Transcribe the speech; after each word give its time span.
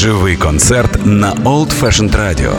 Живий 0.00 0.36
концерт 0.36 1.04
на 1.04 1.34
Old 1.44 1.68
Fashioned 1.80 2.16
Radio. 2.16 2.54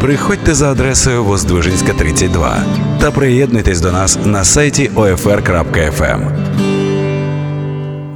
Приходьте 0.00 0.54
за 0.54 0.70
адресою 0.70 1.24
Воздвижинська, 1.24 1.92
32 1.94 2.64
та 3.00 3.10
приєднуйтесь 3.10 3.80
до 3.80 3.92
нас 3.92 4.18
на 4.24 4.44
сайті 4.44 4.90
OFR.FM. 4.96 6.20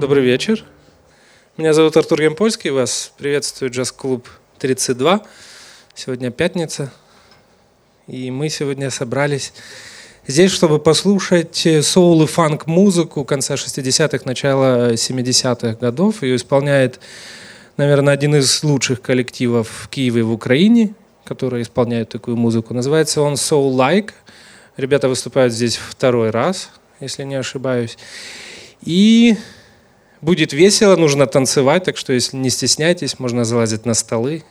Добрый 0.00 0.20
вечер. 0.20 0.64
Меня 1.56 1.72
зовут 1.72 1.96
Артур 1.96 2.22
Ямпольский. 2.22 2.70
Вас 2.70 3.12
приветствует 3.16 3.72
джаз-клуб 3.72 4.28
32. 4.58 5.20
Сегодня 5.94 6.30
пятница. 6.30 6.90
И 8.08 8.32
мы 8.32 8.48
сегодня 8.48 8.90
собрались 8.90 9.52
здесь, 10.26 10.50
чтобы 10.50 10.80
послушать 10.80 11.68
соул 11.82 12.22
и 12.24 12.26
фанк-музыку 12.26 13.24
конца 13.24 13.54
60-х, 13.54 14.24
начала 14.24 14.94
70-х 14.94 15.78
годов. 15.80 16.24
Ее 16.24 16.34
исполняет, 16.34 16.98
наверное, 17.76 18.14
один 18.14 18.36
из 18.36 18.62
лучших 18.62 19.00
коллективов 19.02 19.68
в 19.68 19.88
Киеве 19.88 20.20
и 20.20 20.22
в 20.22 20.32
Украине, 20.32 20.94
который 21.24 21.62
исполняет 21.62 22.08
такую 22.08 22.36
музыку. 22.36 22.74
Называется 22.74 23.20
он 23.20 23.34
Soul 23.34 23.74
Like. 23.74 24.12
Ребята 24.76 25.08
выступают 25.08 25.52
здесь 25.52 25.76
второй 25.76 26.30
раз, 26.30 26.70
если 27.00 27.24
не 27.24 27.36
ошибаюсь. 27.36 27.96
И 28.82 29.36
будет 30.20 30.52
весело, 30.52 30.96
нужно 30.96 31.26
танцевать, 31.26 31.84
так 31.84 31.96
что 31.96 32.12
если 32.12 32.36
не 32.36 32.50
стесняйтесь, 32.50 33.18
можно 33.18 33.44
залазить 33.44 33.86
на 33.86 33.94
столы. 33.94 34.44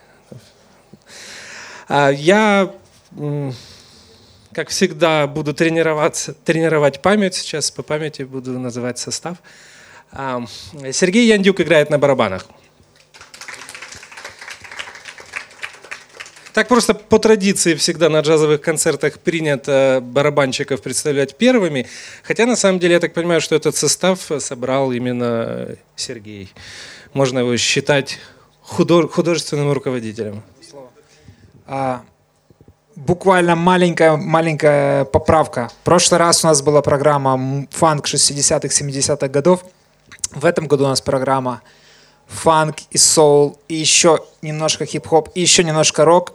А 1.88 2.10
Я, 2.10 2.74
как 4.54 4.70
всегда, 4.70 5.28
буду 5.28 5.54
тренироваться, 5.54 6.34
тренировать 6.34 7.02
память. 7.02 7.36
Сейчас 7.36 7.70
по 7.72 7.84
памяти 7.84 8.24
буду 8.24 8.58
называть 8.58 8.98
состав. 8.98 9.38
А, 10.12 10.44
Сергей 10.92 11.28
Яндюк 11.28 11.60
играет 11.60 11.90
на 11.90 11.98
барабанах. 11.98 12.48
Так 16.54 16.68
просто 16.68 16.94
по 16.94 17.18
традиции 17.18 17.74
всегда 17.74 18.10
на 18.10 18.20
джазовых 18.20 18.62
концертах 18.62 19.20
принято 19.20 20.00
барабанщиков 20.04 20.82
представлять 20.84 21.36
первыми. 21.36 21.88
Хотя 22.22 22.46
на 22.46 22.56
самом 22.56 22.80
деле 22.80 22.94
я 22.94 23.00
так 23.00 23.14
понимаю, 23.14 23.42
что 23.42 23.56
этот 23.56 23.76
состав 23.76 24.20
собрал 24.38 24.92
именно 24.92 25.70
Сергей. 25.96 26.54
Можно 27.14 27.40
его 27.40 27.58
считать 27.58 28.20
худо- 28.62 29.08
художественным 29.10 29.72
руководителем. 29.72 30.44
А, 31.66 32.04
буквально 32.96 33.56
маленькая, 33.56 34.16
маленькая 34.16 35.06
поправка. 35.06 35.70
В 35.82 35.86
прошлый 35.86 36.20
раз 36.20 36.44
у 36.44 36.48
нас 36.48 36.62
была 36.62 36.84
программа 36.84 37.68
фанк 37.72 38.06
60-х, 38.06 38.68
70-х 38.68 39.28
годов. 39.28 39.66
В 40.32 40.46
этом 40.46 40.68
году 40.68 40.86
у 40.86 40.88
нас 40.88 41.02
программа 41.02 41.64
фанк 42.34 42.78
и 42.92 42.98
соул, 42.98 43.60
и 43.68 43.76
еще 43.76 44.24
немножко 44.42 44.86
хип-хоп, 44.86 45.30
и 45.36 45.42
еще 45.42 45.64
немножко 45.64 46.04
рок. 46.04 46.34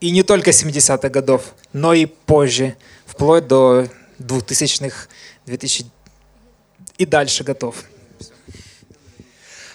И 0.00 0.10
не 0.10 0.22
только 0.22 0.50
70-х 0.50 1.08
годов, 1.10 1.54
но 1.72 1.92
и 1.92 2.06
позже, 2.06 2.76
вплоть 3.06 3.46
до 3.46 3.86
2000-х, 4.18 5.08
2000 5.46 5.86
и 6.98 7.06
дальше 7.06 7.44
готов. 7.44 7.76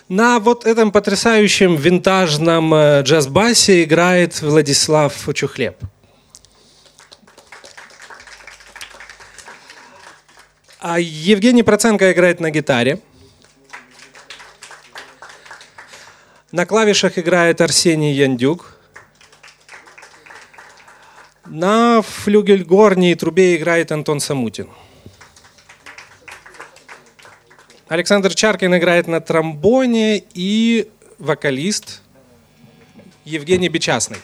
На 0.08 0.40
вот 0.40 0.66
этом 0.66 0.92
потрясающем 0.92 1.76
винтажном 1.76 2.74
э, 2.74 3.02
джаз-басе 3.02 3.84
играет 3.84 4.40
Владислав 4.42 5.14
Чухлеб. 5.34 5.76
А 10.80 11.00
Евгений 11.00 11.64
Проценко 11.64 12.12
играет 12.12 12.40
на 12.40 12.52
гитаре. 12.52 13.00
На 16.56 16.66
клавишах 16.66 17.20
играет 17.20 17.60
Арсений 17.60 18.14
Яндюк. 18.14 18.78
На 21.46 22.02
флюгельгорне 22.02 23.12
и 23.12 23.16
трубе 23.16 23.58
играет 23.58 23.92
Антон 23.92 24.22
Самутин. 24.22 24.70
Александр 27.90 28.34
Чаркин 28.34 28.74
играет 28.78 29.08
на 29.08 29.20
тромбоне 29.20 30.24
и 30.34 30.90
вокалист 31.18 32.02
Евгений 33.26 33.68
Бечасный. 33.68 34.20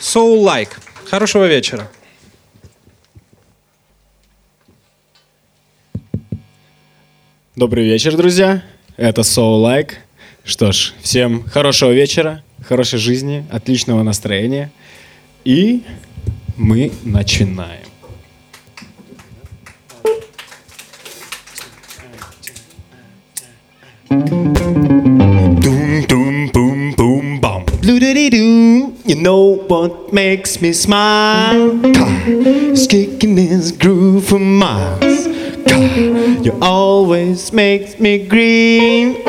Soul 0.00 0.42
Like. 0.44 0.72
Хорошего 1.08 1.46
вечера. 1.46 1.88
Добрый 7.54 7.84
вечер, 7.84 8.16
друзья. 8.16 8.64
Это 8.96 9.20
Soul 9.20 9.62
Like. 9.62 9.98
Что 10.44 10.72
ж, 10.72 10.92
всем 11.02 11.44
хорошего 11.44 11.92
вечера, 11.92 12.42
хорошей 12.66 12.98
жизни, 12.98 13.44
отличного 13.50 14.02
настроения. 14.02 14.70
И 15.44 15.82
мы 16.56 16.92
начинаем. 17.04 17.82
You 29.04 29.16
know 29.16 29.64
what 29.68 30.12
makes 30.12 30.62
me 30.62 30.72
smile? 30.72 31.78
It's 31.84 32.86
kicking 32.86 33.34
this 33.34 33.72
groove 33.72 34.24
for 34.26 34.38
miles. 34.38 35.11
You 35.66 36.58
always 36.60 37.52
makes 37.52 37.98
me 37.98 38.26
green. 38.26 39.22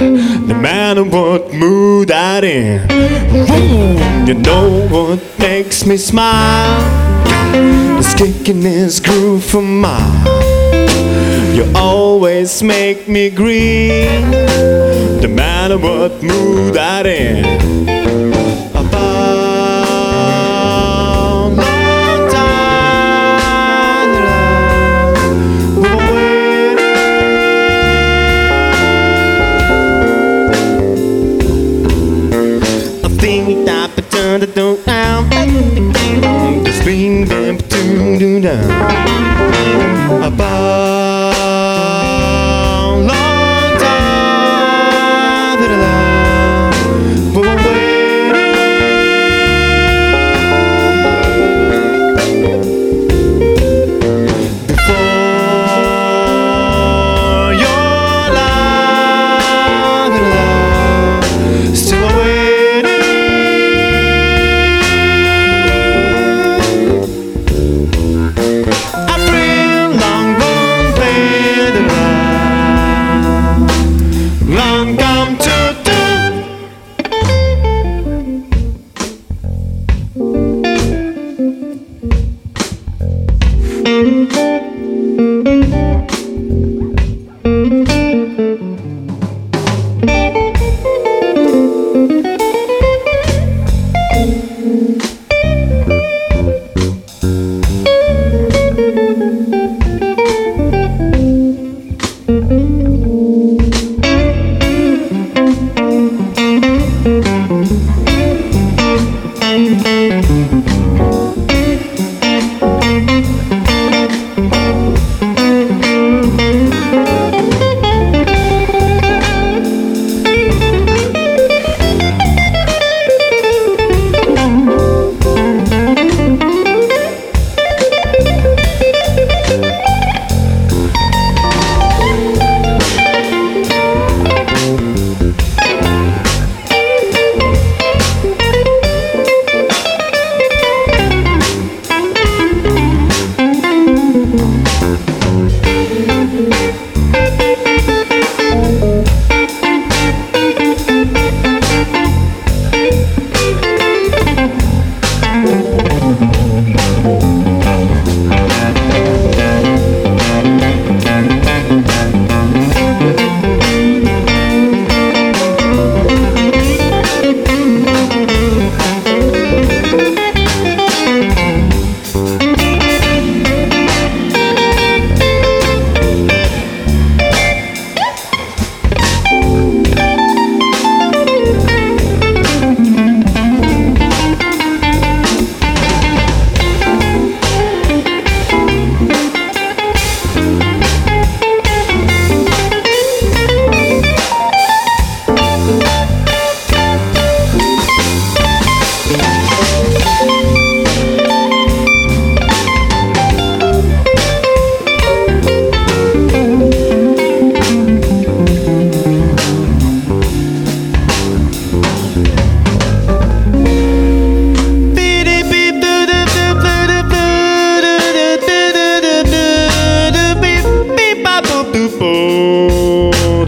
No 0.00 0.54
matter 0.54 1.04
what 1.04 1.52
mood 1.52 2.10
I'm 2.10 2.44
in. 2.44 4.26
You 4.26 4.34
know 4.34 4.86
what 4.88 5.20
makes 5.38 5.84
me 5.86 5.96
smile? 5.96 6.80
It's 7.98 8.14
kicking 8.14 8.60
this 8.60 9.00
groove 9.00 9.44
for 9.44 9.62
miles. 9.62 10.60
You 11.56 11.70
always 11.74 12.62
make 12.62 13.08
me 13.08 13.28
green, 13.28 14.30
no 15.20 15.28
matter 15.28 15.76
what 15.78 16.22
mood 16.22 16.76
I'm 16.76 17.06
in. 17.06 18.39
Down 38.50 38.99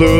So 0.02 0.19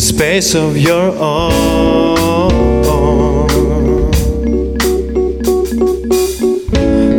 a 0.00 0.02
space 0.02 0.54
of 0.54 0.78
your 0.78 1.08
own. 1.18 2.48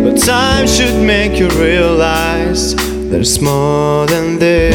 But 0.04 0.16
time 0.18 0.66
should 0.66 0.98
make 1.06 1.40
you 1.40 1.48
realize 1.50 2.76
there's 3.12 3.40
more 3.40 4.08
than 4.08 4.40
this. 4.40 4.74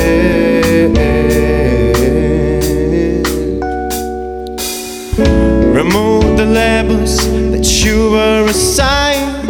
Remove 5.81 6.37
the 6.37 6.47
labels 6.47 7.17
that 7.51 7.67
you 7.85 8.13
were 8.13 8.47
assigned. 8.49 9.49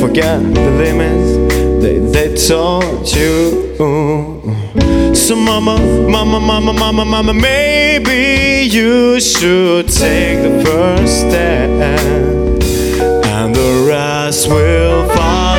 Forget 0.00 0.38
the 0.54 0.70
limits 0.84 1.30
that 1.82 2.00
they 2.12 2.28
taught 2.48 3.12
you. 3.16 4.37
So, 5.28 5.36
mama, 5.36 5.76
mama, 6.08 6.40
mama, 6.40 6.72
mama, 6.72 7.04
mama, 7.04 7.34
maybe 7.34 8.66
you 8.66 9.20
should 9.20 9.86
take 9.86 10.40
the 10.40 10.64
first 10.64 11.20
step, 11.20 11.68
and 13.26 13.54
the 13.54 13.86
rest 13.86 14.48
will 14.48 15.06
follow. 15.08 15.57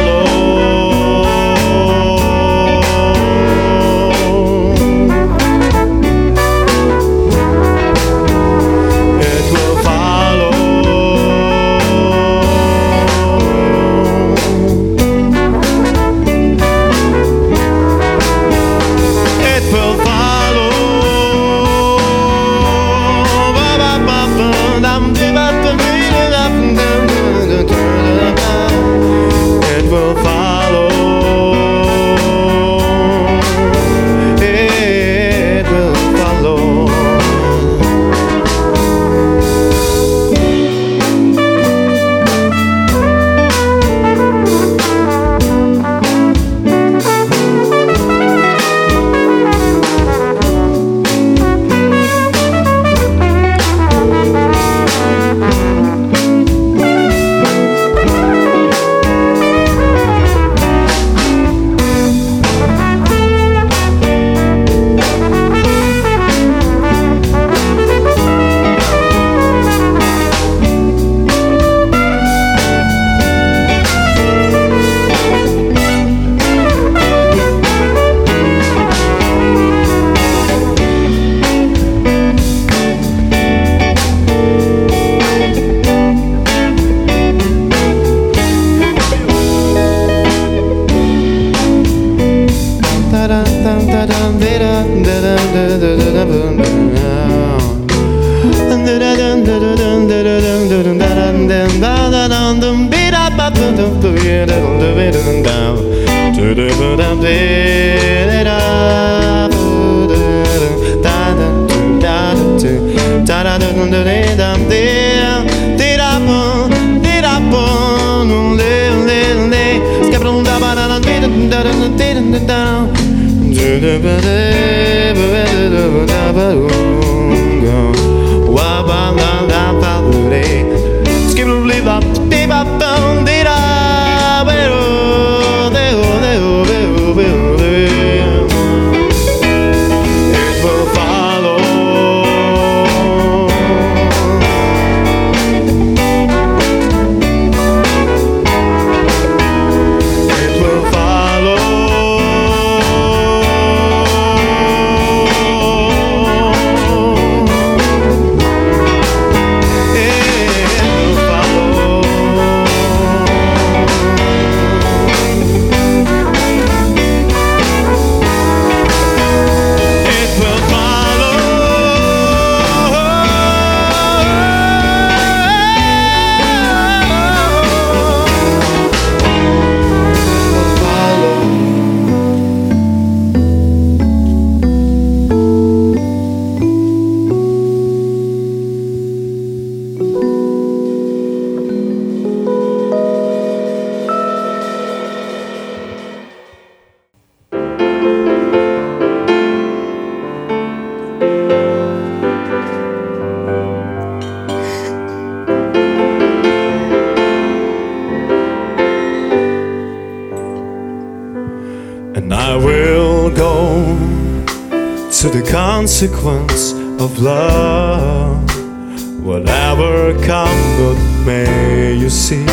May 221.29 221.93
you 221.93 222.09
see 222.09 222.43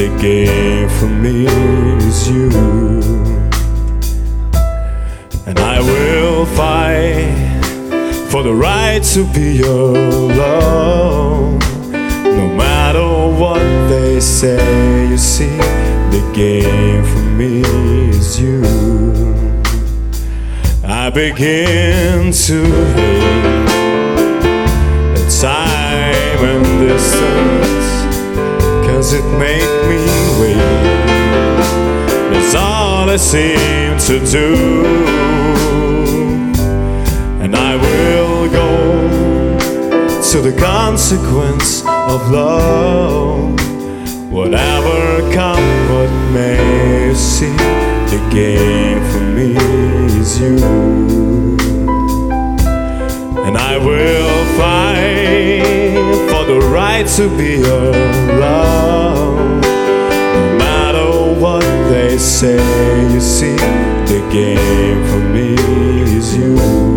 the 0.00 0.08
game 0.20 0.88
for 0.98 1.06
me 1.24 1.46
is 2.08 2.28
you, 2.28 2.50
and 5.46 5.56
I 5.74 5.76
will 5.90 6.44
fight 6.60 7.30
for 8.30 8.42
the 8.42 8.52
right 8.52 9.00
to 9.14 9.20
be 9.32 9.48
your 9.64 9.92
love. 10.42 11.60
No 12.40 12.46
matter 12.64 13.08
what 13.40 13.64
they 13.92 14.18
say, 14.18 15.08
you 15.08 15.18
see, 15.18 15.58
the 16.14 16.22
game 16.34 17.04
for 17.12 17.24
me 17.40 17.52
is 18.10 18.40
you. 18.40 18.64
I 20.84 21.10
begin 21.10 22.32
to 22.46 22.58
hate 22.96 23.66
time 25.40 26.40
and 26.52 26.64
distance, 26.80 27.85
cause 29.06 29.14
it 29.14 29.24
make 29.38 29.72
me 29.88 30.02
wait. 30.40 30.56
That's 32.32 32.54
all 32.56 33.08
I 33.08 33.16
seem 33.16 33.98
to 34.08 34.18
do, 34.32 34.84
and 37.40 37.54
I 37.54 37.76
will 37.76 38.50
go 38.50 39.58
to 40.30 40.40
the 40.40 40.52
consequence 40.58 41.82
of 41.82 42.30
love. 42.32 43.54
Whatever 44.32 45.20
come, 45.32 45.66
what 45.92 46.10
may 46.32 47.14
see, 47.14 47.56
the 48.10 48.20
game 48.32 49.00
for 49.12 49.20
me 49.20 49.54
is 50.20 50.40
you. 50.40 50.56
And 53.46 53.56
I 53.56 53.78
will 53.78 54.44
fight 54.58 55.85
right 56.70 57.06
to 57.16 57.28
be 57.36 57.62
love. 57.62 57.94
No 59.62 60.58
matter 60.58 61.40
what 61.40 61.62
they 61.90 62.18
say. 62.18 62.56
You 63.12 63.20
see, 63.20 63.56
the 64.06 64.28
game 64.32 65.04
for 65.10 65.20
me 65.20 65.54
is 66.16 66.36
you. 66.36 66.95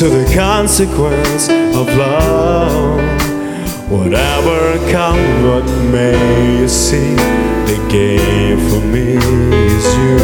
To 0.00 0.08
the 0.08 0.34
consequence 0.34 1.50
of 1.50 1.86
love. 1.94 2.98
Whatever 3.90 4.78
come 4.90 5.44
what 5.44 5.66
may 5.92 6.58
you 6.58 6.66
see 6.66 7.14
the 7.66 7.86
game 7.90 8.58
for 8.70 8.80
me 8.80 9.18
is 9.18 9.86
you. 9.98 10.16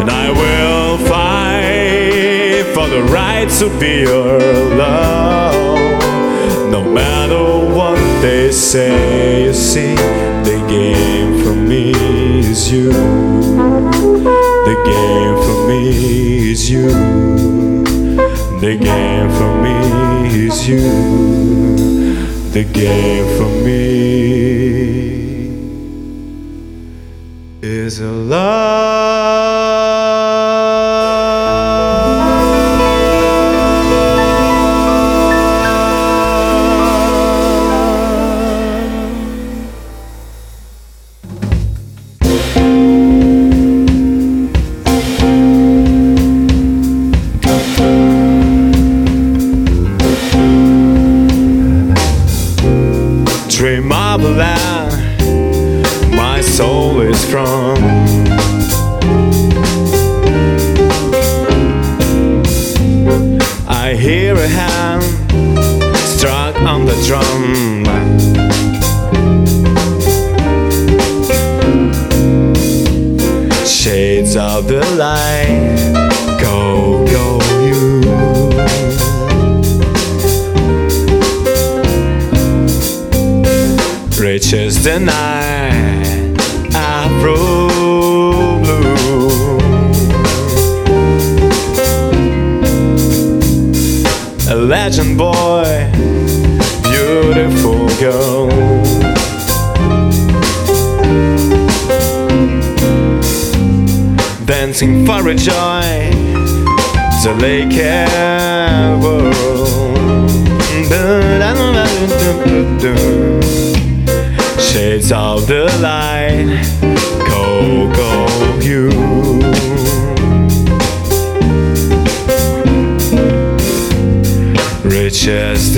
And 0.00 0.10
I 0.10 0.28
will 0.40 0.98
fight 1.06 2.64
for 2.74 2.88
the 2.88 3.04
right 3.12 3.48
to 3.60 3.68
be 3.78 4.00
your 4.00 4.40
love. 4.76 5.78
No 6.72 6.82
matter 6.82 7.76
what 7.76 8.00
they 8.22 8.50
say, 8.50 9.44
you 9.44 9.54
see, 9.54 9.94
the 9.94 10.58
game 10.68 11.44
for 11.44 11.54
me 11.54 11.92
is 12.40 12.72
you. 12.72 14.37
The 14.68 14.74
game 14.84 15.36
for 15.46 15.66
me 15.66 16.50
is 16.50 16.70
you. 16.70 16.90
The 18.60 18.76
game 18.78 19.30
for 19.30 19.52
me 19.62 20.44
is 20.44 20.68
you. 20.68 20.82
The 22.50 22.64
game 22.64 23.26
for 23.38 23.48
me 23.64 23.78
is 27.62 28.00
a 28.00 28.12
love. 28.12 28.87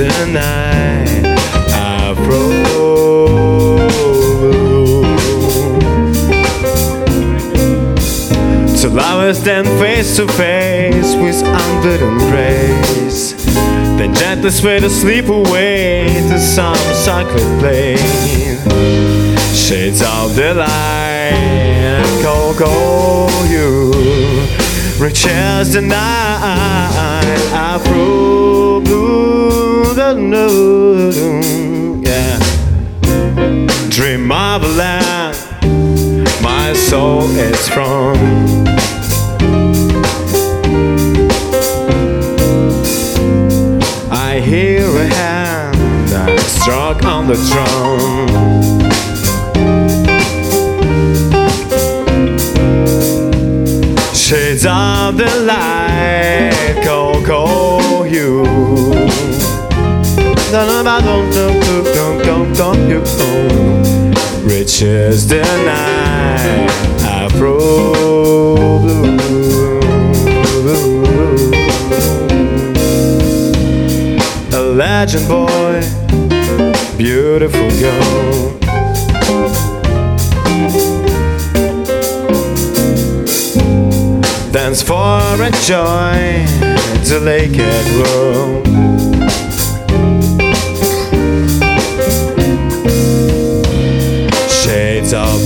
As 0.00 0.18
the 0.18 0.32
night, 0.32 1.24
Afro. 1.72 2.50
So 8.76 8.88
lovers 8.88 9.38
stand 9.38 9.66
face 9.78 10.16
to 10.16 10.26
face 10.28 11.14
with 11.16 11.42
unbidden 11.44 12.18
grace. 12.30 13.32
Then 13.98 14.14
gently 14.14 14.50
sway 14.50 14.80
to 14.80 14.88
sleep 14.88 15.28
away 15.28 16.06
to 16.30 16.38
some 16.38 16.76
sacred 16.94 17.60
place. 17.60 18.00
Shades 19.54 20.02
of 20.02 20.34
the 20.34 20.54
light, 20.54 22.20
go, 22.22 22.54
go, 22.58 23.28
you. 23.48 23.92
Rich 24.98 25.26
as 25.26 25.72
the 25.72 25.80
night, 25.80 27.20
Afro 27.52 28.80
blue, 28.80 29.69
the 30.00 30.14
noon, 30.14 32.02
yeah. 32.02 32.38
Dream 33.90 34.32
of 34.32 34.62
a 34.62 34.68
land 34.68 35.36
my 36.42 36.72
soul 36.72 37.28
is 37.36 37.68
from. 37.68 38.16
I 44.10 44.40
hear 44.40 44.86
a 44.86 45.06
hand 45.06 46.08
that 46.08 46.40
struck 46.48 47.04
on 47.04 47.26
the 47.26 47.36
drum. 47.50 48.28
Shades 54.14 54.64
of 54.64 55.18
the 55.18 55.30
light, 55.44 56.80
go, 56.82 57.22
go. 57.22 57.79
Rich 64.42 64.82
as 64.82 65.28
the 65.28 65.42
night, 65.64 66.70
Afro 67.02 67.58
blue. 70.60 71.50
A 74.52 74.60
legend 74.60 75.28
boy, 75.28 75.82
beautiful 76.96 77.70
girl. 77.78 78.58
Dance 84.50 84.82
for 84.82 85.20
a 85.40 85.50
joy, 85.62 86.44
the 87.04 87.20
lake 87.22 87.56
at 87.56 87.86
Rome. 88.04 88.99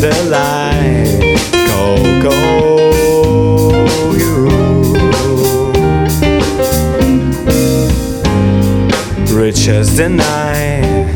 The 0.00 0.14
light, 0.30 1.20
go, 1.66 1.96
go, 2.22 2.35
you. 4.18 4.35
Rich 9.37 9.68
as 9.68 9.96
the 9.96 10.09
night. 10.09 11.14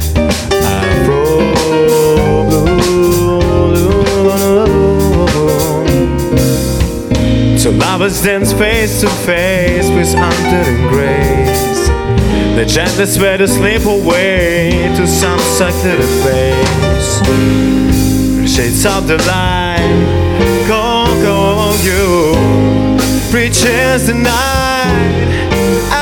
So 7.58 7.70
lovers 7.70 8.22
dance 8.22 8.52
face 8.52 9.00
to 9.00 9.08
face 9.08 9.90
with 9.90 10.14
undying 10.14 10.88
grace. 10.88 11.88
The 12.56 12.64
gentlest 12.64 13.20
way 13.20 13.36
to 13.36 13.46
slip 13.46 13.84
away 13.84 14.92
to 14.96 15.06
some 15.06 15.38
secluded 15.38 16.08
place. 16.22 18.07
Shades 18.58 18.86
of 18.86 19.06
the 19.06 19.16
light, 19.18 19.78
go, 20.66 21.06
go, 21.22 21.76
you. 21.80 22.34
Preaches 23.30 24.08
the 24.08 24.14
night, 24.14 25.97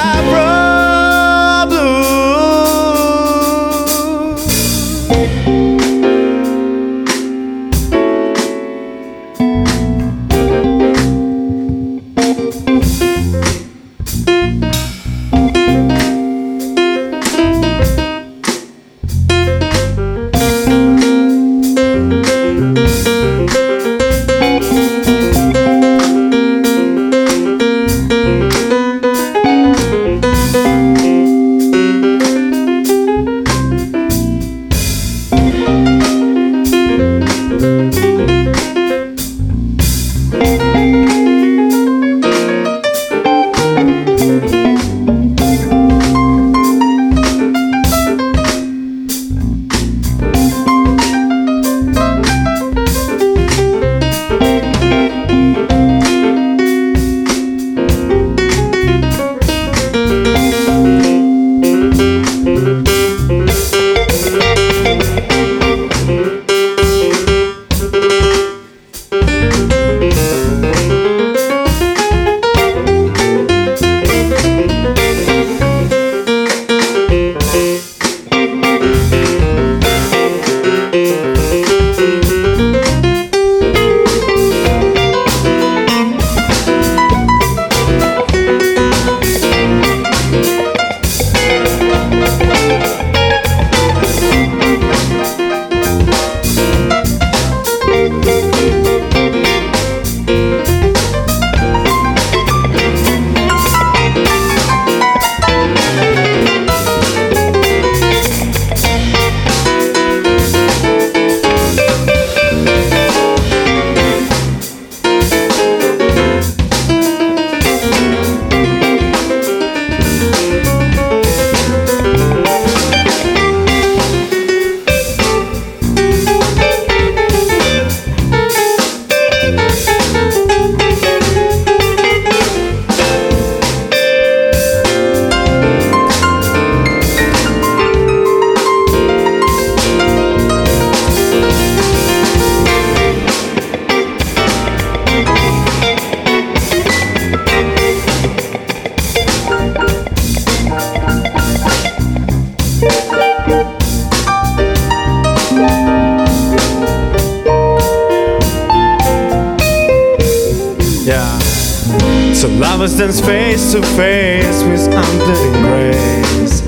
dance 163.07 163.21
face 163.21 163.73
to 163.73 163.81
face 163.83 164.65
with 164.65 164.87
undying 164.89 165.53
grace. 165.63 166.61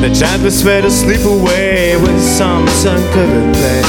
The 0.00 0.08
gentlest 0.18 0.64
way 0.64 0.80
to 0.80 0.90
slip 0.90 1.26
away 1.26 1.96
with 1.98 2.22
some 2.22 2.62
uncovered 2.62 3.54
place. 3.54 3.86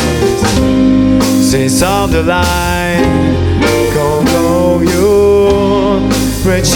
Says 1.49 1.81
of 1.81 2.11
the 2.11 2.23
light, 2.23 3.01
go, 3.93 4.25
go, 4.25 4.81
you. 4.81 6.09
Rich 6.49 6.75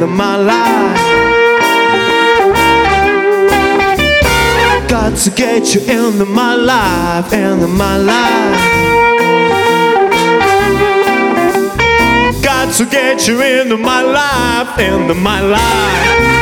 life, 0.00 0.06
into 0.06 0.06
my 0.06 0.36
life. 0.36 0.98
Got 4.88 5.16
to 5.18 5.30
get 5.30 5.74
you 5.74 5.80
into 5.82 6.24
my 6.24 6.54
life, 6.54 7.32
into 7.32 7.66
my 7.68 7.96
life. 7.96 8.60
Got 12.42 12.74
to 12.74 12.86
get 12.86 13.28
you 13.28 13.40
into 13.42 13.76
my 13.76 14.02
life, 14.02 14.78
into 14.78 15.14
my 15.14 15.40
life. 15.40 16.38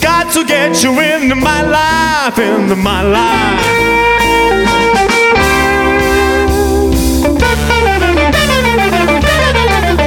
Got 0.00 0.32
to 0.34 0.44
get 0.44 0.82
you 0.82 1.00
into 1.00 1.34
my 1.34 1.62
life, 1.62 2.38
into 2.38 2.76
my 2.76 3.02
life. 3.02 4.13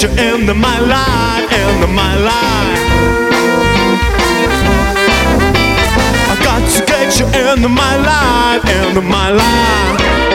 get 0.00 0.16
you 0.16 0.32
into 0.32 0.54
my 0.54 0.78
life, 0.78 1.52
into 1.52 1.88
my 1.88 2.14
life. 2.14 2.78
I 6.30 6.38
got 6.44 6.70
to 6.70 6.86
get 6.86 7.18
you 7.18 7.26
into 7.26 7.68
my 7.68 7.96
life, 7.96 8.86
into 8.86 9.00
my 9.00 9.30
life. 9.30 10.27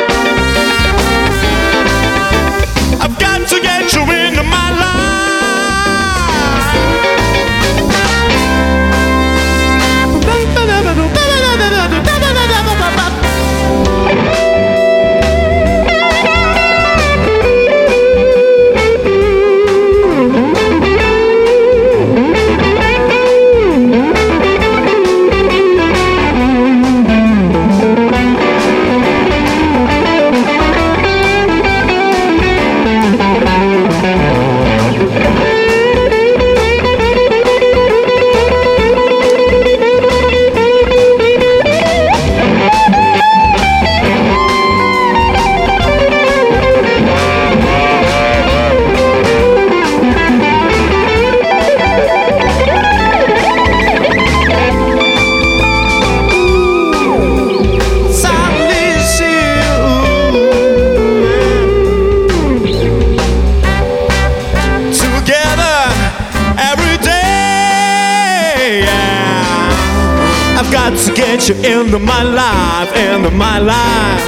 Get 71.46 71.58
you 71.58 71.82
into 71.82 72.00
my 72.00 72.24
life, 72.24 72.96
into 72.96 73.30
my 73.32 73.60
life. 73.60 74.24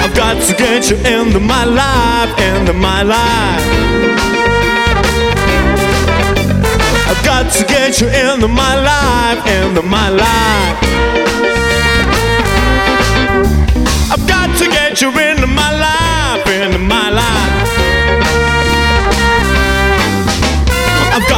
I've 0.00 0.14
got 0.14 0.40
to 0.42 0.54
get 0.54 0.90
you 0.90 0.96
into 0.98 1.40
my 1.40 1.64
life, 1.64 2.38
into 2.38 2.72
my 2.72 3.02
life. 3.02 3.64
I've 7.08 7.24
got 7.24 7.50
to 7.52 7.64
get 7.64 8.00
you 8.00 8.06
into 8.06 8.46
my 8.46 8.76
life, 8.76 9.44
into 9.44 9.82
my 9.82 10.08
life. 10.08 10.78
I've 14.12 14.28
got 14.28 14.56
to 14.58 14.66
get 14.66 15.00
you 15.02 15.08
into 15.08 15.48
my 15.48 15.72
life, 15.72 16.46
into 16.46 16.78
my 16.78 17.10
life. 17.10 17.73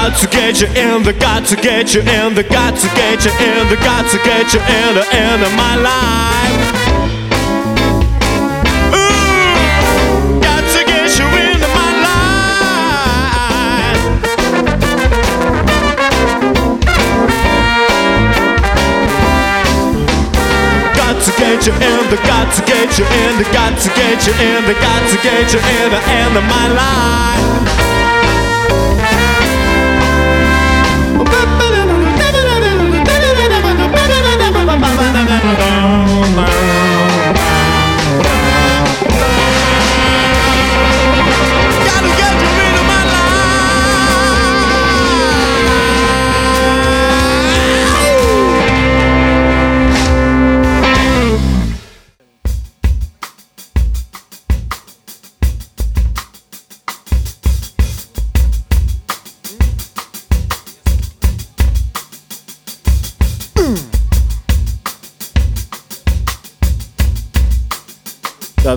Got 0.08 0.20
to 0.20 0.28
get 0.28 0.60
you 0.60 0.68
in 0.68 1.02
the, 1.02 1.12
got 1.14 1.44
to 1.46 1.56
get 1.56 1.92
you 1.92 2.00
in 2.00 2.34
the, 2.36 2.44
got 2.44 2.76
to 2.78 2.86
get 2.94 3.24
you 3.24 3.32
in 3.42 3.68
the, 3.68 3.76
got 3.82 4.08
to 4.08 4.18
get 4.22 4.54
you 4.54 4.60
in 4.60 4.94
the, 4.94 5.02
into 5.02 5.50
my 5.58 5.74
life. 5.74 6.54
Ooh, 8.94 10.38
got 10.40 10.62
to 10.62 10.84
get 10.86 11.10
you 11.18 11.26
into 11.26 11.66
my 11.74 11.90
life. 12.06 12.38
Got 20.94 21.18
to 21.24 21.32
get 21.34 21.66
you 21.66 21.72
in 21.74 22.10
the, 22.10 22.16
got 22.22 22.54
to 22.54 22.62
get 22.62 22.96
you 22.96 23.04
in 23.04 23.38
the, 23.38 23.44
got 23.50 23.76
to 23.82 23.88
get 23.90 24.24
you 24.24 24.34
in 24.38 24.66
the, 24.66 24.74
got 24.74 25.02
to 25.10 25.16
get 25.26 25.52
you 25.52 25.58
in 25.58 25.90
the 25.90 25.98
end 26.22 26.36
of 26.36 26.44
my 26.44 26.68
life. 26.68 27.95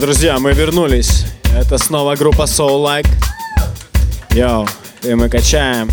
Друзья, 0.10 0.40
мы 0.40 0.54
вернулись. 0.54 1.26
Это 1.56 1.78
снова 1.78 2.16
группа 2.16 2.48
Soul 2.48 2.84
Like. 2.84 3.08
Йоу, 4.32 4.68
и 5.04 5.14
мы 5.14 5.30
качаем. 5.30 5.88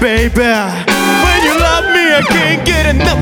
baby. 0.00 0.40
When 0.40 1.44
you 1.44 1.54
love 1.60 1.84
me, 1.92 2.04
I 2.14 2.22
can't 2.26 2.64
get 2.64 2.86
enough. 2.86 3.18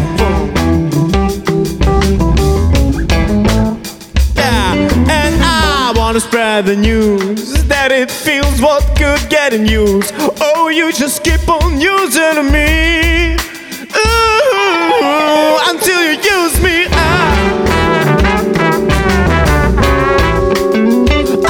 Yeah, 4.37 4.75
and 5.11 5.43
I 5.43 5.93
wanna 5.97 6.21
spread 6.21 6.67
the 6.67 6.77
news 6.77 7.65
that 7.65 7.91
it 7.91 8.11
feels 8.11 8.61
what 8.61 8.85
good 8.97 9.21
getting 9.29 9.67
used. 9.67 10.15
Oh, 10.41 10.69
you 10.69 10.93
just 10.93 11.25
keep 11.25 11.49
on 11.49 11.81
using 11.81 12.53
me. 12.53 13.35
Ooh, 13.97 15.59
until 15.71 16.01
you 16.09 16.17
use 16.35 16.61
me 16.63 16.87
up. 16.93 17.39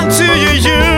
Until 0.01 0.35
you 0.37 0.53
use 0.57 0.98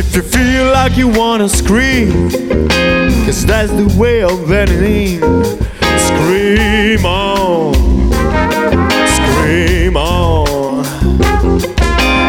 If 0.00 0.14
you 0.14 0.22
feel 0.22 0.66
like 0.66 0.96
you 0.96 1.08
wanna 1.08 1.48
scream, 1.48 2.30
cause 3.26 3.44
that's 3.44 3.72
the 3.72 3.92
way 3.98 4.22
of 4.22 4.52
anything. 4.52 5.18
Scream 5.98 7.04
on, 7.04 7.74
scream 9.16 9.96
on. 9.96 10.84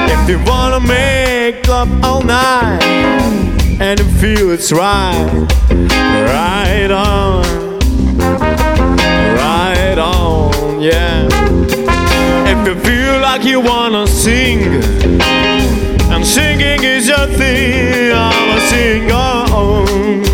If 0.09 0.29
you 0.29 0.39
wanna 0.47 0.79
make 0.79 1.67
love 1.67 2.03
all 2.03 2.23
night 2.23 2.81
and 3.79 3.99
you 3.99 4.05
feel 4.17 4.49
it's 4.49 4.71
right, 4.71 5.29
right 5.69 6.89
on, 6.89 7.43
right 9.37 9.99
on, 9.99 10.81
yeah. 10.81 11.27
If 12.51 12.67
you 12.67 12.75
feel 12.79 13.21
like 13.21 13.43
you 13.43 13.59
wanna 13.59 14.07
sing 14.07 15.18
Singing 16.29 16.83
is 16.83 17.09
a 17.09 17.25
thing, 17.25 18.13
I'm 18.13 18.57
a 18.57 18.61
singer. 18.69 20.28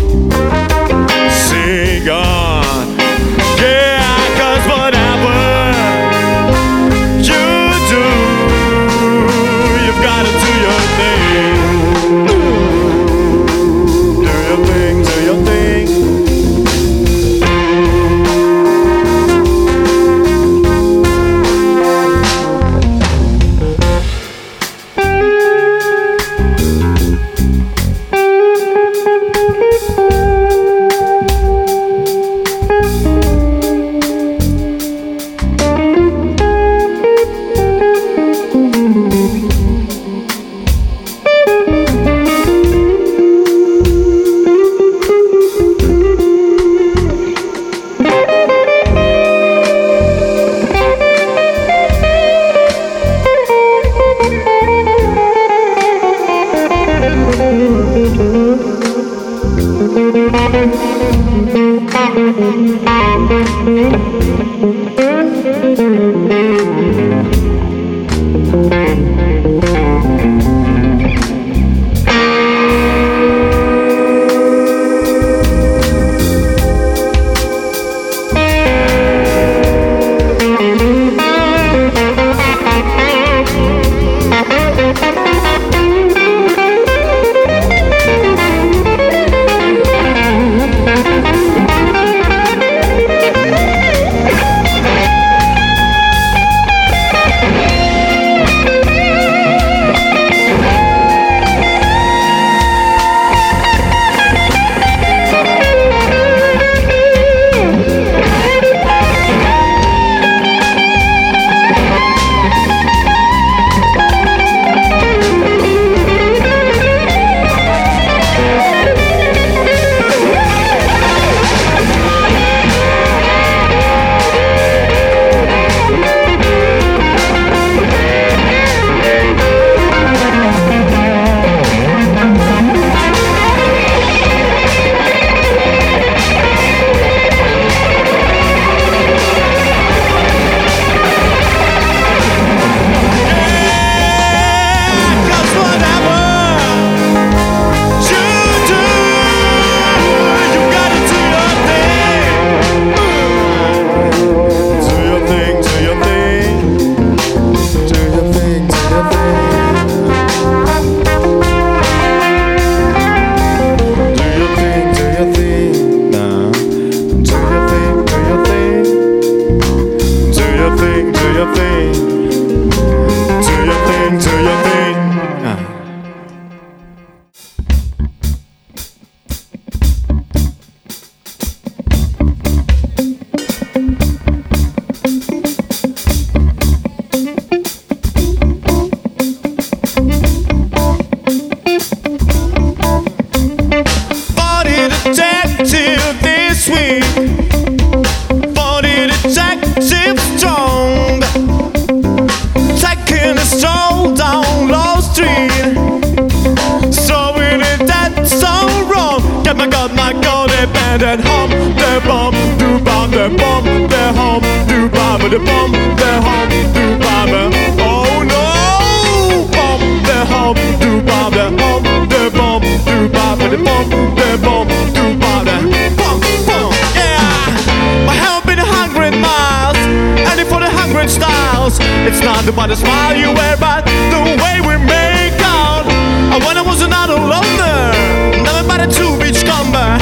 house. 231.78 232.06
It's 232.08 232.20
not 232.20 232.46
about 232.48 232.68
the 232.68 232.76
smile 232.76 233.16
you 233.16 233.32
wear, 233.32 233.56
but 233.56 233.84
the 234.10 234.20
way 234.42 234.60
we 234.60 234.76
make 234.84 235.38
out. 235.40 235.86
I 236.32 236.38
when 236.44 236.56
I 236.56 236.62
was 236.62 236.86
not 236.86 237.10
a 237.10 237.16
loner, 237.16 238.42
nothing 238.42 238.68
but 238.68 238.80
a 238.80 238.88
two 238.88 239.18
beachcomber. 239.18 239.98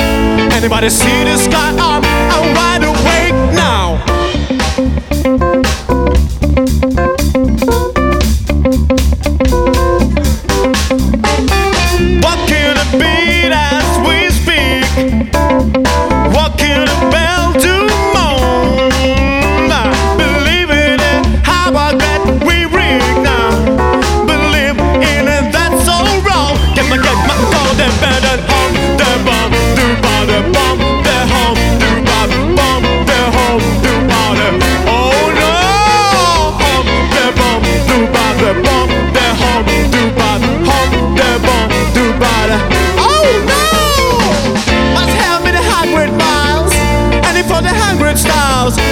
Anybody 0.53 0.91
see 0.91 1.25
this 1.25 1.47
guy? 1.47 1.71
I'm 1.79 2.05
I'm 2.05 2.55
riding. 2.55 2.84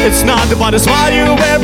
It's 0.05 0.25
not 0.25 0.51
about 0.51 0.73
the 0.73 0.81
smile 0.81 1.15
you 1.15 1.33
wear 1.37 1.61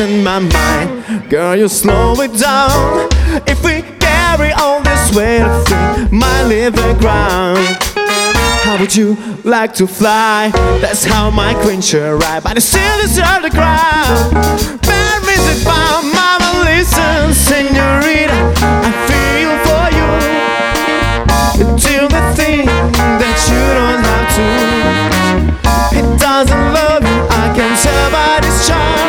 in 0.00 0.24
my 0.24 0.38
mind. 0.38 1.28
Girl, 1.28 1.56
you 1.56 1.68
slow 1.68 2.14
it 2.20 2.32
down. 2.38 3.08
If 3.46 3.62
we 3.64 3.82
carry 4.00 4.52
on 4.52 4.82
this 4.84 5.14
way 5.14 5.38
to 5.38 5.64
free 5.66 6.18
my 6.18 6.42
living 6.44 6.96
ground. 6.98 7.58
How 8.64 8.78
would 8.78 8.94
you 8.94 9.16
like 9.44 9.74
to 9.74 9.86
fly? 9.86 10.50
That's 10.80 11.04
how 11.04 11.30
my 11.30 11.54
queen 11.62 11.82
should 11.82 12.22
ride, 12.22 12.42
but 12.42 12.56
I 12.56 12.60
still 12.60 13.00
deserve 13.02 13.42
the 13.42 13.50
ground. 13.50 14.32
Bad 14.82 15.18
music 15.28 15.64
by 15.64 16.00
mama, 16.18 16.50
listen, 16.64 17.34
senorita. 17.34 18.38
I 18.88 18.92
feel 19.08 19.52
for 19.66 19.84
you. 19.98 20.08
Do 21.86 22.08
the 22.08 22.22
thing 22.38 22.66
that 23.20 23.38
you 23.50 23.62
don't 23.78 24.02
have 24.08 24.28
to. 24.36 24.46
It 25.98 26.06
doesn't 26.18 26.66
love 26.72 27.02
you, 27.02 27.20
I 27.28 27.52
can 27.56 27.72
tell 27.82 28.10
by 28.10 28.40
this 28.40 28.68
charm 28.68 29.01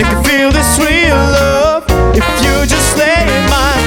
and 0.00 0.06
can 0.06 0.24
feel 0.24 0.50
this 0.52 0.78
real 0.78 1.16
love 1.16 1.84
if 2.14 2.24
you 2.42 2.66
just 2.66 2.96
lay 2.96 3.26
mine. 3.50 3.86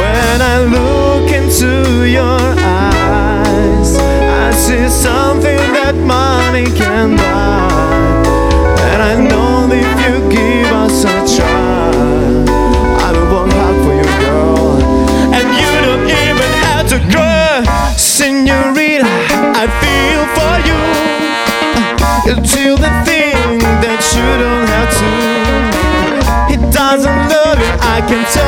When 0.00 0.42
I 0.42 0.64
look 0.64 1.30
into 1.30 2.04
your 2.04 2.40
eyes, 2.58 3.96
I 3.96 4.50
see 4.52 4.88
something 4.88 5.56
that 5.74 5.94
money 5.94 6.64
can 6.76 7.16
buy. 7.16 7.33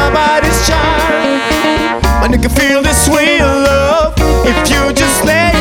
somebody's 0.07 0.67
child. 0.67 2.05
And 2.23 2.33
you 2.35 2.41
can 2.41 2.51
feel 2.51 2.83
this 2.83 3.07
sweet 3.07 3.41
love 3.41 4.15
if 4.47 4.57
you 4.71 4.93
just 4.93 5.25
let 5.25 5.56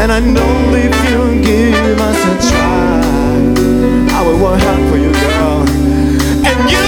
And 0.00 0.12
I 0.12 0.20
know 0.20 0.74
if 0.74 0.94
you 1.10 1.42
give 1.42 1.98
us 1.98 2.18
a 2.24 2.48
try, 2.48 3.00
I 4.16 4.22
will 4.24 4.38
work 4.40 4.60
hard 4.60 4.88
for 4.88 4.96
you, 4.96 5.10
girl. 5.12 5.66
And 6.46 6.70
you. 6.70 6.87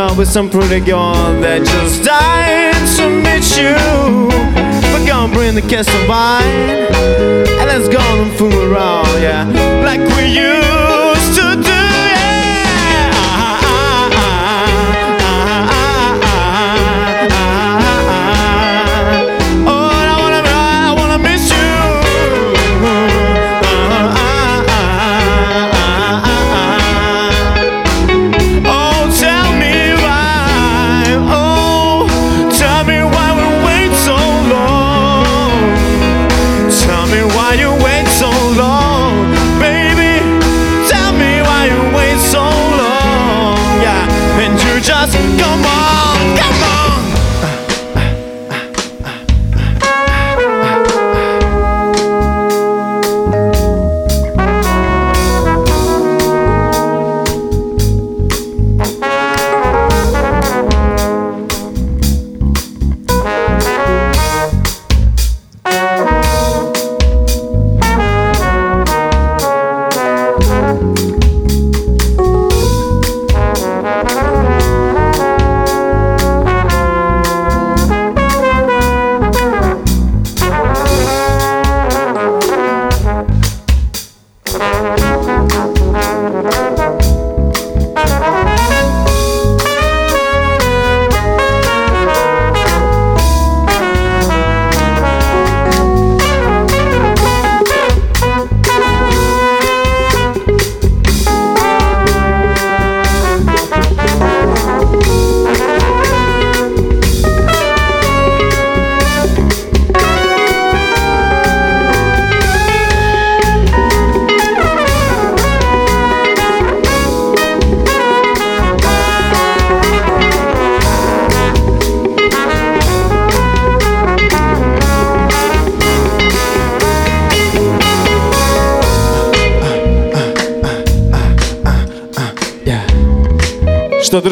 up 0.00 0.16
with 0.16 0.28
some 0.28 0.48
pretty 0.48 0.80
girl 0.80 1.14
that 1.40 1.62
just 1.64 2.04
died 2.04 2.74
to 2.96 3.08
meet 3.10 3.46
you. 3.58 3.76
We're 4.92 5.06
gonna 5.06 5.32
bring 5.32 5.54
the 5.54 5.62
castle 5.62 5.94
of 5.94 6.10
and 6.40 7.66
let's 7.68 7.88
go 7.88 8.00
and 8.00 8.32
fool 8.38 8.72
around, 8.72 9.06
yeah, 9.20 9.44
like 9.84 10.00
we 10.16 10.26
used. 10.26 11.09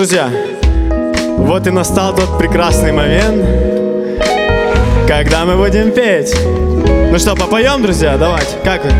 Друзья, 0.08 0.30
вот 1.36 1.66
и 1.66 1.70
настал 1.70 2.14
тот 2.14 2.38
прекрасный 2.38 2.92
момент, 2.92 3.44
когда 5.06 5.44
мы 5.44 5.56
будем 5.56 5.90
петь. 5.90 6.34
Ну 7.12 7.18
что, 7.18 7.36
попоем, 7.36 7.82
друзья? 7.82 8.16
Давайте. 8.16 8.56
Как 8.64 8.84
вы? 8.84 8.90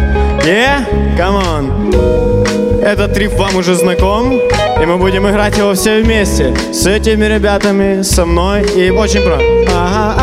Yeah? 0.47 0.85
Come 1.17 1.43
on. 1.43 2.83
Этот 2.83 3.15
триф 3.15 3.33
вам 3.39 3.57
уже 3.57 3.75
знаком, 3.75 4.35
и 4.35 4.85
мы 4.85 4.99
будем 4.99 5.27
играть 5.27 5.57
его 5.57 5.73
все 5.73 6.03
вместе. 6.03 6.55
С 6.75 6.87
этими 6.87 7.25
ребятами, 7.25 8.03
со 8.03 8.27
мной 8.27 8.67
и 8.77 8.91
очень 8.91 9.23
про. 9.23 9.39
Ага, 9.75 10.15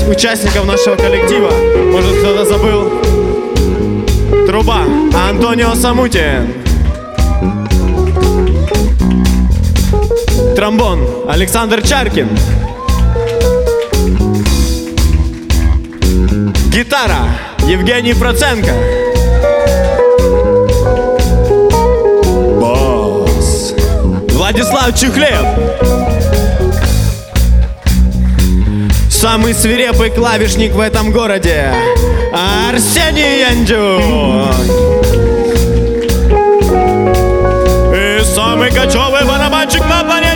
представить 0.00 0.08
участников 0.08 0.66
нашего 0.66 0.96
коллектива. 0.96 1.50
Может, 1.92 2.18
кто-то 2.18 2.44
забыл? 2.44 2.90
Труба 4.46 4.84
Антонио 5.28 5.74
Самутин. 5.74 6.54
Тромбон 10.56 11.00
Александр 11.28 11.82
Чаркин. 11.82 12.28
Гитара 16.72 17.28
Евгений 17.66 18.14
Проценко. 18.14 18.72
Бас 22.60 23.74
Владислав 24.32 24.98
Чухлев. 24.98 25.89
Самый 29.20 29.52
свирепый 29.52 30.08
клавишник 30.08 30.72
в 30.72 30.80
этом 30.80 31.12
городе. 31.12 31.74
Арсений 32.32 33.40
Яндюк. 33.50 34.54
И 37.94 38.24
самый 38.34 38.70
кочевый 38.70 39.22
барабанщик 39.26 39.82
на 39.82 40.04
планете 40.04 40.29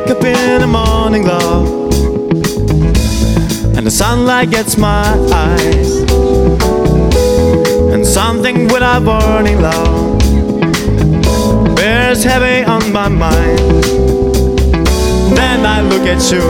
wake 0.00 0.10
up 0.10 0.24
in 0.24 0.60
the 0.60 0.66
morning, 0.66 1.24
love, 1.24 1.68
and 3.76 3.86
the 3.86 3.90
sunlight 3.90 4.50
gets 4.50 4.76
my 4.76 5.04
eyes, 5.32 5.98
and 7.92 8.04
something 8.04 8.66
without 8.72 9.04
warning, 9.04 9.60
love, 9.60 10.18
bears 11.76 12.24
heavy 12.24 12.64
on 12.64 12.92
my 12.92 13.08
mind. 13.08 13.84
Then 15.38 15.64
I 15.64 15.80
look 15.82 16.06
at 16.14 16.22
you, 16.32 16.42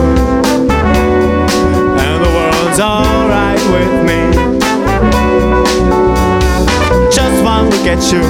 and 2.03 2.17
the 2.25 2.31
world's 2.37 2.79
alright 2.79 3.63
with 3.75 3.93
me. 4.09 4.19
Just 7.11 7.43
one 7.43 7.69
look 7.69 7.85
at 7.95 8.01
you, 8.11 8.23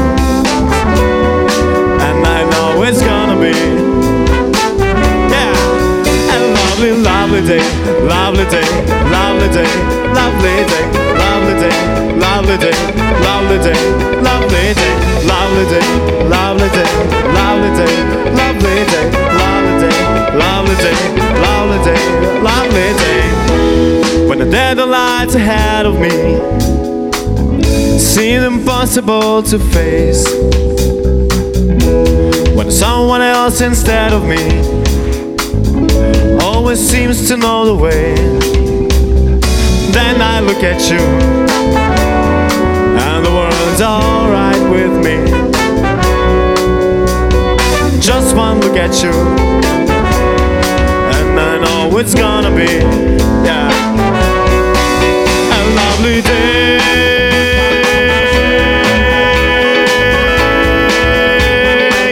lovely 6.77 7.41
day, 7.41 7.59
lovely 8.03 8.45
day, 8.45 8.67
lovely 9.09 9.47
day, 9.47 9.67
lovely 10.11 10.65
day, 10.67 10.81
lovely 11.13 11.53
day, 11.55 11.71
lovely 12.19 12.57
day, 12.57 12.71
lovely 13.21 13.57
day, 13.57 13.79
lovely 14.21 14.73
day, 14.73 14.91
lovely 15.23 15.63
day, 15.63 15.79
lovely 16.35 16.67
day, 16.69 16.85
lovely 17.23 17.69
day, 17.69 17.95
lovely 18.35 18.83
day, 18.91 19.09
lovely 19.31 19.65
day, 19.71 19.95
lovely 20.35 20.75
day, 20.75 20.95
lovely 21.39 21.79
day, 21.85 22.41
lovely 22.41 22.89
day. 22.99 24.27
When 24.27 24.39
the 24.39 24.45
dead 24.45 24.77
lights 24.77 25.35
ahead 25.35 25.85
of 25.85 25.97
me 25.97 26.09
seem 27.97 28.43
impossible 28.43 29.43
to 29.43 29.59
face. 29.59 30.27
When 32.53 32.69
someone 32.69 33.21
else 33.21 33.61
instead 33.61 34.11
of 34.11 34.25
me 34.25 34.74
always 36.65 36.89
seems 36.89 37.27
to 37.27 37.37
know 37.37 37.63
the 37.63 37.75
way, 37.75 38.15
then 39.91 40.19
I 40.19 40.39
look 40.39 40.63
at 40.63 40.81
you, 40.89 40.97
and 42.97 43.23
the 43.23 43.29
world's 43.29 43.81
alright 43.83 44.63
with 44.71 44.91
me. 45.05 45.17
Just 47.99 48.35
one 48.35 48.61
look 48.61 48.77
at 48.77 49.03
you, 49.03 49.11
and 51.17 51.39
I 51.39 51.59
know 51.59 51.99
it's 51.99 52.15
gonna 52.15 52.49
be, 52.49 52.81
yeah, 53.45 53.69
a 55.57 55.61
lovely 55.75 56.21
day. 56.23 56.79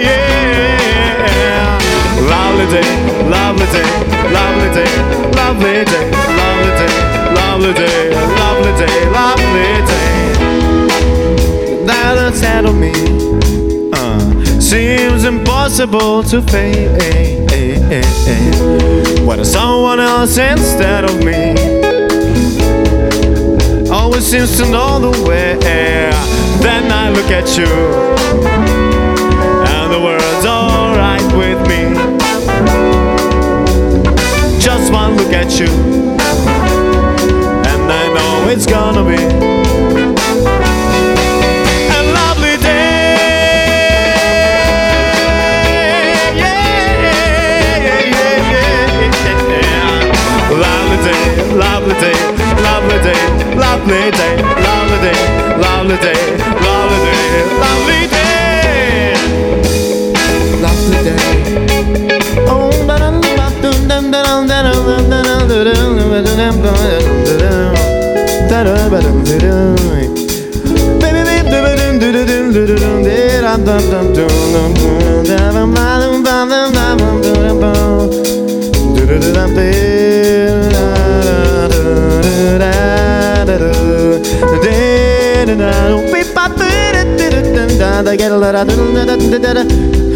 Yeah. 0.04 1.80
Lovely 2.30 2.66
day, 2.72 2.90
lovely 3.28 3.66
day, 3.66 4.13
lovely 4.34 4.70
day, 4.78 4.94
lovely 5.40 5.86
day, 5.86 6.08
lovely 6.42 6.72
day, 6.80 6.96
lovely 7.40 7.74
day, 7.74 8.00
lovely 8.42 8.74
day, 8.82 8.98
lovely 9.20 9.72
day. 9.92 10.14
That 11.86 12.16
inside 12.28 12.66
of 12.66 12.76
me 12.76 12.94
uh, 13.94 14.20
seems 14.60 15.24
impossible 15.24 16.24
to 16.24 16.42
fade. 16.42 16.92
When 19.28 19.46
someone 19.46 20.00
else 20.00 20.38
instead 20.38 21.06
of 21.06 21.24
me 21.24 21.56
always 23.90 24.26
seems 24.26 24.58
to 24.58 24.66
know 24.70 25.00
the 25.00 25.12
way. 25.28 25.58
Then 26.62 26.92
I 26.92 27.10
look 27.10 27.32
at 27.32 27.58
you, 27.58 27.66
and 29.72 29.94
the 29.94 30.00
world's 30.00 30.46
alright 30.46 30.63
one 34.94 35.18
look 35.18 35.34
at 35.34 35.60
you, 35.60 35.66
and 37.70 37.92
I 37.92 38.14
know 38.14 38.50
it's 38.52 38.68
gonna 38.68 39.04
be 39.04 40.03
I 88.14 88.16
get 88.16 88.32
a 88.32 88.38
da 88.38 89.54
da 89.54 90.13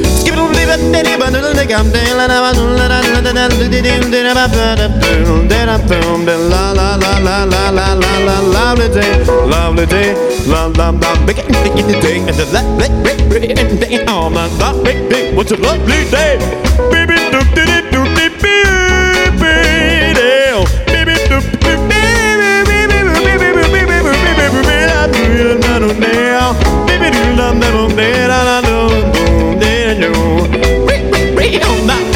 Lovely 9.48 9.86
day, 9.86 10.14
lovely 10.34 10.56
la 10.56 10.70
la 10.70 10.86
la, 10.86 10.98
oh 14.08 14.30
lovely 14.60 15.10
day, 15.10 15.36
what's 15.36 15.52
a 15.52 15.58
lovely 15.58 16.10
day, 16.10 16.67
on 31.64 31.88
my 31.88 32.07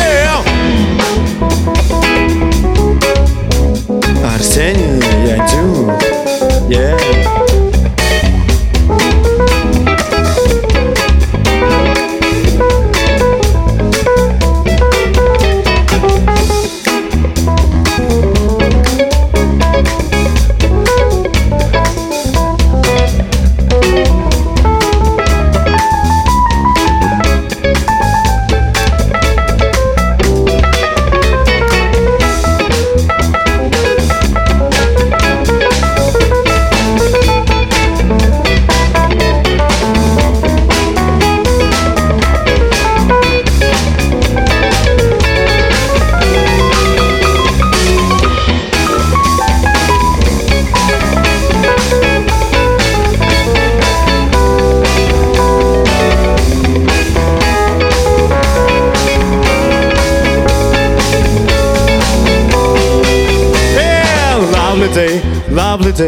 lovely 65.52 65.92
day, 65.92 66.08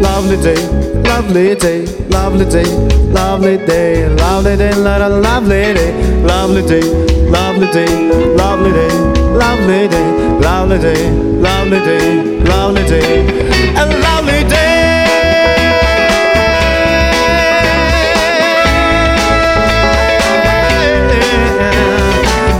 lovely 0.00 0.36
day, 0.36 0.56
lovely 1.02 1.54
day, 1.54 1.86
lovely 2.08 2.44
day, 2.46 2.64
lovely 3.10 3.56
day, 3.66 4.08
lovely 4.16 4.56
day, 4.56 4.74
lovely 4.74 5.06
day, 5.06 5.92
lovely 6.22 6.62
day, 6.62 6.82
lovely 7.30 7.66
day, 7.72 8.10
lovely 8.36 8.72
day, 8.72 8.88
lovely 9.38 9.88
day, 9.88 10.10
lovely 10.40 10.78
day, 10.78 11.10
lovely 11.40 11.78
day, 11.80 12.42
lovely 12.44 12.84
day, 12.88 13.26
a 13.76 13.84
lovely 14.02 14.48
day. 14.48 14.72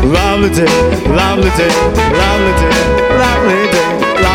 Lovely 0.04 0.50
day, 0.50 0.66
lovely 1.08 1.50
day, 1.56 1.70
lovely 2.20 2.52
day, 2.60 2.74
lovely 3.18 3.62
day, 3.72 4.33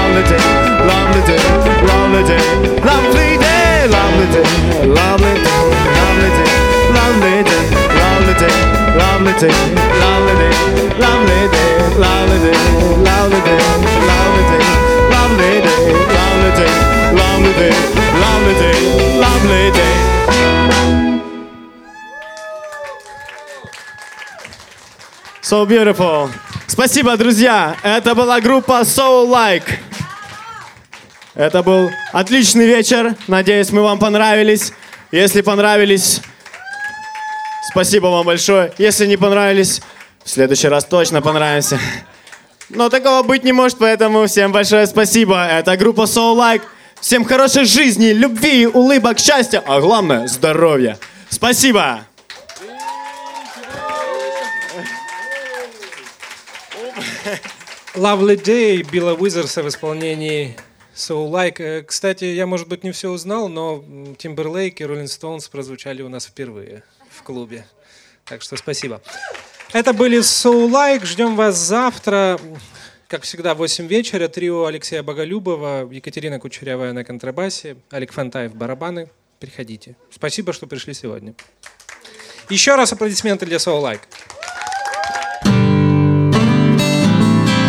So 25.50 25.66
beautiful. 25.66 26.30
Спасибо, 26.68 27.18
друзья. 27.18 27.76
Это 27.82 28.14
была 28.14 28.40
группа 28.40 28.82
Soul 28.82 29.28
Like. 29.32 29.89
Это 31.40 31.64
был 31.64 31.90
отличный 32.12 32.66
вечер. 32.66 33.16
Надеюсь, 33.30 33.72
мы 33.72 33.82
вам 33.82 33.98
понравились. 33.98 34.74
Если 35.10 35.40
понравились, 35.40 36.20
спасибо 37.72 38.08
вам 38.08 38.26
большое. 38.26 38.74
Если 38.78 39.06
не 39.06 39.16
понравились, 39.16 39.82
в 40.26 40.30
следующий 40.30 40.68
раз 40.68 40.84
точно 40.84 41.22
понравимся. 41.22 41.80
Но 42.68 42.90
такого 42.90 43.24
быть 43.24 43.46
не 43.46 43.54
может, 43.54 43.78
поэтому 43.78 44.28
всем 44.28 44.52
большое 44.52 44.86
спасибо. 44.86 45.48
Это 45.48 45.78
группа 45.78 46.02
Soul 46.02 46.36
Like. 46.36 46.62
Всем 47.00 47.24
хорошей 47.24 47.64
жизни, 47.64 48.08
любви, 48.08 48.68
улыбок, 48.68 49.18
счастья, 49.18 49.64
а 49.66 49.80
главное 49.80 50.28
здоровья. 50.28 50.98
Спасибо. 51.30 52.02
Lovely 57.96 58.36
Day 58.36 58.84
Билла 58.92 59.14
Уизерса 59.14 59.64
в 59.64 59.70
исполнении 59.70 60.58
So 61.00 61.32
Like. 61.32 61.60
Э, 61.60 61.82
Кстати, 61.84 62.26
я, 62.26 62.46
может 62.46 62.68
быть, 62.68 62.84
не 62.84 62.92
все 62.92 63.10
узнал, 63.10 63.48
но 63.48 63.84
Тимберлейк 64.18 64.82
и 64.82 64.86
Роллинг 64.86 65.10
Стоунс 65.10 65.48
прозвучали 65.48 66.02
у 66.02 66.10
нас 66.10 66.26
впервые 66.26 66.84
в 67.10 67.24
клубе. 67.24 67.66
Так 68.26 68.42
что 68.42 68.58
спасибо. 68.58 69.02
Это 69.72 69.94
были 69.94 70.20
So 70.20 70.70
Like. 70.70 71.06
Ждем 71.06 71.36
вас 71.38 71.58
завтра. 71.58 72.40
Как 73.08 73.24
всегда, 73.24 73.56
в 73.56 73.60
8 73.60 73.88
вечера. 73.88 74.28
Трио 74.28 74.66
Алексея 74.66 75.02
Боголюбова, 75.02 75.90
Екатерина 75.90 76.38
Кучерявая 76.38 76.94
на 76.94 77.04
контрабасе, 77.04 77.78
Олег 77.92 78.12
Фантаев 78.12 78.54
барабаны. 78.54 79.10
Приходите. 79.40 79.96
Спасибо, 80.12 80.52
что 80.52 80.68
пришли 80.68 80.94
сегодня. 80.94 81.34
Еще 82.50 82.76
раз 82.76 82.92
аплодисменты 82.92 83.46
для 83.46 83.58
So 83.58 83.82
Like. 83.82 84.02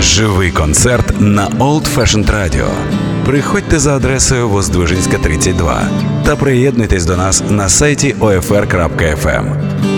Живий 0.03 0.51
концерт 0.51 1.21
на 1.21 1.47
Old 1.49 1.85
Fashioned 1.85 2.27
Radio. 2.27 3.10
Приходьте 3.31 3.79
за 3.79 3.97
адресою 3.97 4.49
Воздвижинська, 4.49 5.19
32 5.19 5.89
та 6.25 6.37
приєднуйтесь 6.37 7.05
до 7.05 7.17
нас 7.17 7.43
на 7.51 7.69
сайті 7.69 8.15
OFR.FM. 8.21 9.90